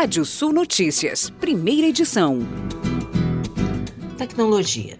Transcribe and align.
Rádio 0.00 0.24
Sul 0.24 0.52
Notícias, 0.52 1.28
primeira 1.28 1.88
edição. 1.88 2.38
Tecnologia. 4.16 4.96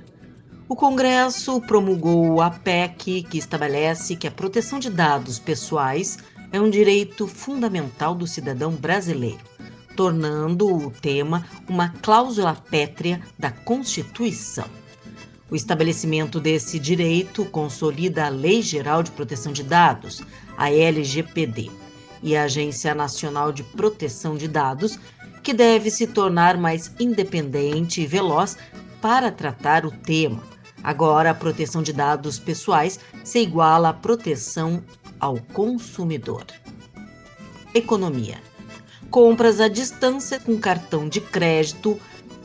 O 0.69 0.75
Congresso 0.75 1.61
promulgou 1.61 2.41
a 2.41 2.51
PEC 2.51 3.23
que 3.23 3.39
estabelece 3.39 4.17
que 4.17 4.27
a 4.27 4.31
proteção 4.33 4.81
de 4.81 4.91
dados 4.91 5.39
pessoais 5.39 6.19
é 6.51 6.61
um 6.61 6.69
direito 6.69 7.29
fundamental 7.29 8.13
do 8.13 8.27
cidadão 8.27 8.73
brasileiro, 8.73 9.39
tornando 9.95 10.67
o 10.67 10.91
tema 10.91 11.47
uma 11.69 11.91
cláusula 11.91 12.57
pétrea 12.69 13.23
da 13.39 13.53
Constituição. 13.53 14.67
O 15.49 15.55
estabelecimento 15.55 16.41
desse 16.41 16.77
direito 16.77 17.45
consolida 17.45 18.27
a 18.27 18.31
Lei 18.31 18.63
Geral 18.63 19.05
de 19.05 19.13
Proteção 19.13 19.53
de 19.53 19.63
Dados, 19.63 20.23
a 20.57 20.73
LGPD, 20.73 21.71
e 22.23 22.37
a 22.37 22.45
Agência 22.45 22.95
Nacional 22.95 23.53
de 23.53 23.63
Proteção 23.63 24.37
de 24.37 24.49
Dados, 24.49 24.99
que 25.43 25.53
deve 25.53 25.91
se 25.91 26.07
tornar 26.07 26.57
mais 26.57 26.93
independente 26.99 28.01
e 28.01 28.07
veloz 28.07 28.57
para 29.01 29.31
tratar 29.31 29.87
o 29.87 29.91
tema. 29.91 30.43
Agora, 30.83 31.31
a 31.31 31.35
proteção 31.35 31.83
de 31.83 31.93
dados 31.93 32.39
pessoais 32.39 33.01
se 33.25 33.41
iguala 33.41 33.91
à 33.91 33.93
proteção 33.93 34.83
ao 35.19 35.39
consumidor. 35.53 36.45
Economia. 37.75 38.39
Compras 39.11 39.61
à 39.61 39.69
distância 39.69 40.39
com 40.39 40.59
cartão 40.59 41.09
de 41.09 41.21
crédito 41.21 41.99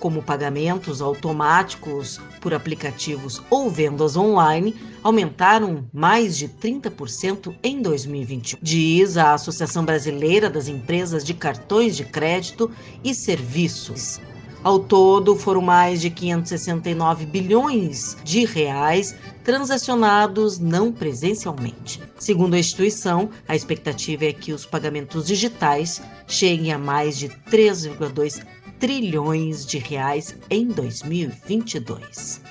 como 0.03 0.21
pagamentos 0.21 1.02
automáticos 1.02 2.20
por 2.41 2.53
aplicativos 2.53 3.41
ou 3.49 3.70
vendas 3.70 4.17
online, 4.17 4.75
aumentaram 5.02 5.85
mais 5.94 6.38
de 6.38 6.49
30% 6.49 7.55
em 7.63 7.81
2021, 7.81 8.59
diz 8.61 9.16
a 9.16 9.34
Associação 9.34 9.85
Brasileira 9.85 10.49
das 10.49 10.67
Empresas 10.67 11.23
de 11.23 11.34
Cartões 11.34 11.95
de 11.95 12.03
Crédito 12.03 12.70
e 13.02 13.16
Serviços. 13.16 14.19
Ao 14.61 14.78
todo, 14.78 15.38
foram 15.38 15.61
mais 15.61 16.02
de 16.02 16.09
569 16.09 17.25
bilhões 17.25 18.17
de 18.25 18.44
reais 18.44 19.16
transacionados 19.41 20.59
não 20.59 20.91
presencialmente. 20.91 22.02
Segundo 22.19 22.56
a 22.56 22.59
instituição, 22.59 23.30
a 23.47 23.56
expectativa 23.56 24.25
é 24.25 24.33
que 24.33 24.52
os 24.52 24.66
pagamentos 24.66 25.28
digitais 25.28 26.02
cheguem 26.28 26.73
a 26.73 26.78
mais 26.78 27.17
de 27.17 27.30
3,2 27.50 28.41
trilhões 28.84 29.66
de 29.66 29.78
reais 29.78 30.36
em 30.50 30.67
2022. 30.67 32.42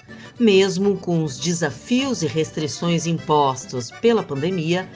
Mesmo 0.40 0.96
com 0.96 1.22
os 1.22 1.38
desafios 1.38 2.22
e 2.22 2.26
restrições 2.26 3.06
impostos 3.06 3.90
pela 3.90 4.22
pandemia, 4.22 4.88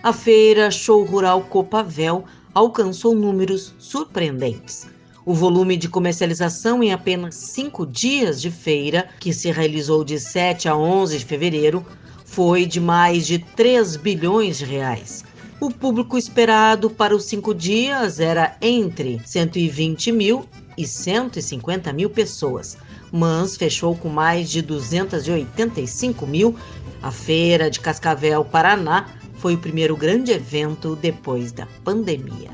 a 0.00 0.12
feira 0.12 0.70
Show 0.70 1.02
Rural 1.02 1.42
Copavel 1.42 2.24
alcançou 2.54 3.16
números 3.16 3.74
surpreendentes. 3.80 4.86
O 5.24 5.34
volume 5.34 5.76
de 5.76 5.88
comercialização 5.88 6.80
em 6.84 6.92
apenas 6.92 7.34
cinco 7.34 7.84
dias 7.84 8.40
de 8.40 8.52
feira, 8.52 9.08
que 9.18 9.32
se 9.32 9.50
realizou 9.50 10.04
de 10.04 10.20
7 10.20 10.68
a 10.68 10.76
11 10.76 11.18
de 11.18 11.24
fevereiro, 11.24 11.84
foi 12.24 12.64
de 12.64 12.78
mais 12.78 13.26
de 13.26 13.40
3 13.40 13.96
bilhões 13.96 14.58
de 14.58 14.64
reais. 14.64 15.24
O 15.60 15.68
público 15.68 16.16
esperado 16.16 16.88
para 16.88 17.16
os 17.16 17.24
cinco 17.24 17.52
dias 17.52 18.20
era 18.20 18.56
entre 18.62 19.20
120 19.24 20.12
mil 20.12 20.46
e 20.76 20.86
150 20.86 21.92
mil 21.92 22.10
pessoas, 22.10 22.76
mas 23.10 23.56
fechou 23.56 23.96
com 23.96 24.08
mais 24.08 24.50
de 24.50 24.62
285 24.62 26.26
mil. 26.26 26.56
A 27.02 27.10
Feira 27.10 27.70
de 27.70 27.80
Cascavel, 27.80 28.44
Paraná, 28.44 29.08
foi 29.34 29.54
o 29.54 29.58
primeiro 29.58 29.96
grande 29.96 30.32
evento 30.32 30.96
depois 30.96 31.52
da 31.52 31.66
pandemia. 31.84 32.50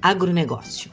Agronegócio. 0.00 0.90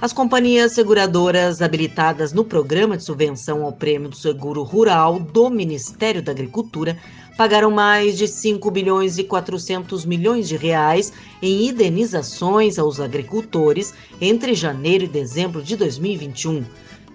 As 0.00 0.12
companhias 0.12 0.72
seguradoras 0.72 1.62
habilitadas 1.62 2.32
no 2.32 2.44
Programa 2.44 2.96
de 2.96 3.04
Subvenção 3.04 3.64
ao 3.64 3.72
Prêmio 3.72 4.08
do 4.08 4.16
Seguro 4.16 4.62
Rural 4.62 5.18
do 5.18 5.48
Ministério 5.48 6.20
da 6.20 6.32
Agricultura 6.32 6.98
pagaram 7.36 7.70
mais 7.70 8.16
de 8.16 8.28
5 8.28 8.70
bilhões 8.70 9.18
e 9.18 9.24
400 9.24 10.04
milhões 10.04 10.48
de 10.48 10.56
reais 10.56 11.12
em 11.42 11.68
indenizações 11.68 12.78
aos 12.78 13.00
agricultores 13.00 13.92
entre 14.20 14.54
janeiro 14.54 15.04
e 15.04 15.08
dezembro 15.08 15.62
de 15.62 15.76
2021, 15.76 16.64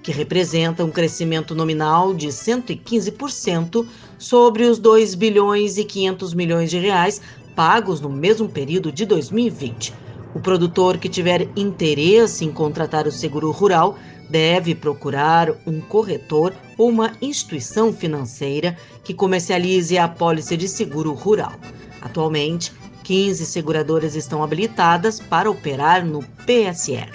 que 0.03 0.11
representa 0.11 0.83
um 0.83 0.91
crescimento 0.91 1.55
nominal 1.55 2.13
de 2.13 2.27
115% 2.27 3.85
sobre 4.17 4.65
os 4.65 4.77
2 4.77 5.15
bilhões 5.15 5.77
e 5.77 5.83
500 5.83 6.33
milhões 6.33 6.69
de 6.69 6.79
reais 6.79 7.21
pagos 7.55 7.99
no 7.99 8.09
mesmo 8.09 8.47
período 8.47 8.91
de 8.91 9.05
2020. 9.05 10.08
O 10.33 10.39
produtor 10.39 10.97
que 10.97 11.09
tiver 11.09 11.49
interesse 11.55 12.45
em 12.45 12.51
contratar 12.51 13.07
o 13.07 13.11
seguro 13.11 13.51
rural 13.51 13.97
deve 14.29 14.75
procurar 14.75 15.51
um 15.65 15.81
corretor 15.81 16.53
ou 16.77 16.89
uma 16.89 17.13
instituição 17.19 17.91
financeira 17.91 18.77
que 19.03 19.13
comercialize 19.13 19.97
a 19.97 20.05
apólice 20.05 20.55
de 20.55 20.67
seguro 20.67 21.13
rural. 21.13 21.53
Atualmente, 21.99 22.71
15 23.03 23.43
seguradoras 23.47 24.15
estão 24.15 24.43
habilitadas 24.43 25.19
para 25.19 25.49
operar 25.49 26.05
no 26.05 26.23
PSR. 26.45 27.09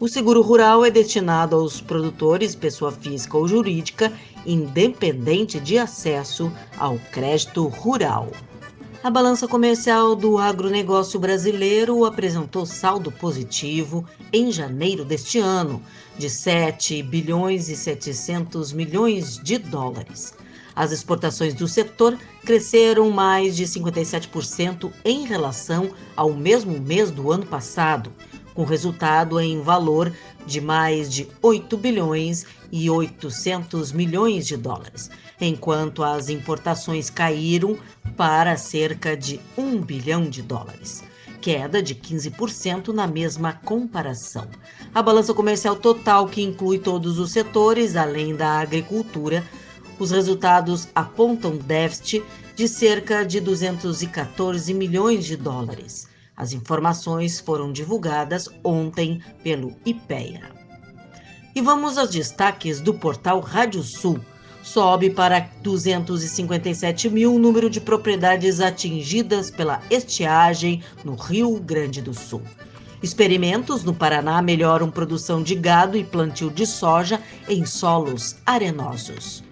O 0.00 0.08
seguro 0.08 0.42
rural 0.42 0.84
é 0.84 0.90
destinado 0.90 1.54
aos 1.54 1.80
produtores, 1.80 2.56
pessoa 2.56 2.90
física 2.90 3.38
ou 3.38 3.46
jurídica, 3.46 4.12
independente 4.44 5.60
de 5.60 5.78
acesso 5.78 6.52
ao 6.76 6.98
crédito 7.12 7.68
rural. 7.68 8.32
A 9.04 9.10
balança 9.10 9.48
comercial 9.48 10.14
do 10.14 10.38
agronegócio 10.38 11.18
brasileiro 11.18 12.04
apresentou 12.04 12.64
saldo 12.64 13.10
positivo 13.10 14.06
em 14.32 14.52
janeiro 14.52 15.04
deste 15.04 15.40
ano, 15.40 15.82
de 16.16 16.30
7 16.30 17.02
bilhões 17.02 17.68
e 17.68 17.74
700 17.74 18.72
milhões 18.72 19.38
de 19.38 19.58
dólares. 19.58 20.32
As 20.76 20.92
exportações 20.92 21.52
do 21.52 21.66
setor 21.66 22.16
cresceram 22.44 23.10
mais 23.10 23.56
de 23.56 23.64
57% 23.64 24.92
em 25.04 25.26
relação 25.26 25.90
ao 26.16 26.32
mesmo 26.32 26.78
mês 26.78 27.10
do 27.10 27.32
ano 27.32 27.44
passado, 27.44 28.12
com 28.54 28.64
resultado 28.64 29.40
em 29.40 29.60
valor 29.60 30.12
de 30.46 30.60
mais 30.60 31.12
de 31.12 31.28
8 31.40 31.76
bilhões 31.76 32.44
e 32.70 32.88
800 32.90 33.92
milhões 33.92 34.46
de 34.46 34.56
dólares, 34.56 35.10
enquanto 35.40 36.02
as 36.02 36.28
importações 36.28 37.10
caíram 37.10 37.78
para 38.16 38.56
cerca 38.56 39.16
de 39.16 39.40
1 39.56 39.80
bilhão 39.82 40.28
de 40.28 40.42
dólares, 40.42 41.02
queda 41.40 41.82
de 41.82 41.94
15% 41.94 42.88
na 42.88 43.06
mesma 43.06 43.52
comparação. 43.52 44.48
A 44.94 45.02
balança 45.02 45.34
comercial 45.34 45.76
total, 45.76 46.26
que 46.28 46.42
inclui 46.42 46.78
todos 46.78 47.18
os 47.18 47.32
setores, 47.32 47.96
além 47.96 48.34
da 48.34 48.60
agricultura, 48.60 49.44
os 49.98 50.10
resultados 50.10 50.88
apontam 50.94 51.56
déficit 51.56 52.24
de 52.56 52.68
cerca 52.68 53.24
de 53.24 53.40
214 53.40 54.72
milhões 54.74 55.24
de 55.24 55.36
dólares. 55.36 56.11
As 56.36 56.52
informações 56.52 57.40
foram 57.40 57.72
divulgadas 57.72 58.48
ontem 58.64 59.20
pelo 59.42 59.76
IPEA. 59.84 60.50
E 61.54 61.60
vamos 61.60 61.98
aos 61.98 62.10
destaques 62.10 62.80
do 62.80 62.94
portal 62.94 63.40
Rádio 63.40 63.82
Sul 63.82 64.20
sobe 64.62 65.10
para 65.10 65.40
257 65.62 67.10
mil 67.10 67.34
o 67.34 67.38
número 67.38 67.68
de 67.68 67.80
propriedades 67.80 68.60
atingidas 68.60 69.50
pela 69.50 69.82
estiagem 69.90 70.82
no 71.04 71.14
Rio 71.14 71.58
Grande 71.58 72.00
do 72.00 72.14
Sul. 72.14 72.42
Experimentos 73.02 73.82
no 73.82 73.92
Paraná 73.92 74.40
melhoram 74.40 74.88
produção 74.88 75.42
de 75.42 75.56
gado 75.56 75.98
e 75.98 76.04
plantio 76.04 76.50
de 76.50 76.64
soja 76.64 77.20
em 77.48 77.66
solos 77.66 78.36
arenosos. 78.46 79.42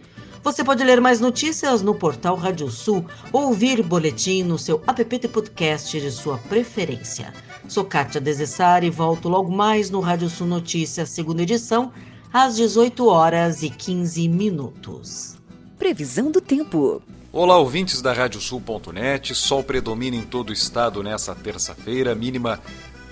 Você 0.43 0.65
pode 0.65 0.83
ler 0.83 1.03
mais 1.03 1.21
notícias 1.21 1.83
no 1.83 1.95
portal 1.95 2.35
Rádio 2.35 2.71
Sul 2.71 3.05
ou 3.31 3.49
ouvir 3.49 3.83
boletim 3.83 4.43
no 4.43 4.59
seu 4.59 4.83
app 4.87 5.19
de 5.19 5.29
podcast 5.29 6.01
de 6.01 6.11
sua 6.11 6.39
preferência. 6.39 7.35
Sou 7.69 7.85
Kátia 7.85 8.23
Desessari 8.23 8.87
e 8.87 8.91
volto 8.91 9.29
logo 9.29 9.53
mais 9.53 9.91
no 9.91 10.01
Rádio 10.01 10.31
Sul 10.31 10.47
Notícias, 10.47 11.11
segunda 11.11 11.43
edição, 11.43 11.93
às 12.33 12.57
18 12.57 13.07
horas 13.07 13.63
e 13.63 13.69
15 13.69 14.29
minutos. 14.29 15.37
Previsão 15.79 16.31
do 16.31 16.41
tempo. 16.41 17.03
Olá, 17.31 17.59
ouvintes 17.59 18.01
da 18.01 18.13
Radiosul.net. 18.13 19.35
Sol 19.35 19.63
predomina 19.63 20.17
em 20.17 20.23
todo 20.23 20.51
o 20.51 20.55
estado 20.55 21.03
nessa 21.03 21.35
terça-feira, 21.35 22.15
mínima 22.15 22.59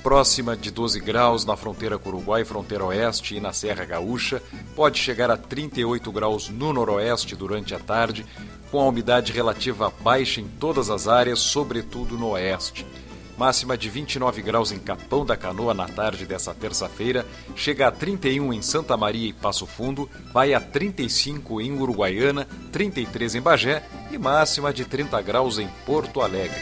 próxima 0.03 0.57
de 0.57 0.71
12 0.71 1.01
graus 1.01 1.45
na 1.45 1.57
fronteira 1.57 1.99
com 1.99 2.09
o 2.09 2.15
Uruguai, 2.15 2.45
fronteira 2.45 2.85
oeste 2.85 3.37
e 3.37 3.41
na 3.41 3.53
Serra 3.53 3.85
Gaúcha. 3.85 4.43
Pode 4.75 4.99
chegar 4.99 5.31
a 5.31 5.37
38 5.37 6.11
graus 6.11 6.49
no 6.49 6.73
noroeste 6.73 7.37
durante 7.37 7.75
a 7.75 7.79
tarde, 7.79 8.25
com 8.71 8.81
a 8.81 8.89
umidade 8.89 9.33
relativa 9.33 9.93
baixa 10.01 10.41
em 10.41 10.49
todas 10.49 10.91
as 10.91 11.09
áreas, 11.09 11.41
sobretudo 11.41 12.17
no 12.17 12.31
oeste 12.31 12.87
máxima 13.39 13.79
de 13.79 13.89
29 13.89 14.43
graus 14.43 14.73
em 14.73 14.81
Capão 14.81 15.25
da 15.25 15.37
Canoa 15.37 15.73
na 15.73 15.87
tarde 15.87 16.27
dessa 16.27 16.53
terça-feira, 16.53 17.25
chega 17.55 17.87
a 17.87 17.93
31 17.93 18.53
em 18.53 18.61
Santa 18.61 18.97
Maria 18.97 19.29
e 19.29 19.33
Passo 19.33 19.65
Fundo, 19.65 20.11
vai 20.33 20.53
a 20.53 20.61
35 20.61 21.61
em 21.61 21.73
Uruguaiana, 21.73 22.49
33 22.73 23.37
em 23.37 23.41
Bagé 23.41 23.85
e 24.11 24.19
máxima 24.19 24.73
de 24.73 24.85
30 24.85 25.23
graus 25.23 25.59
em 25.59 25.69
Porto 25.87 26.21
Alegre. 26.21 26.61